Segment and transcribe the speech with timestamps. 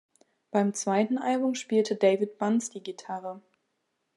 [0.49, 3.39] Beim zweiten Album spielte David Bunce die Gitarre.